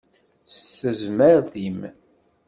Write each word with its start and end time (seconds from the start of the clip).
S 0.53 0.55
tezmert-im! 0.79 1.79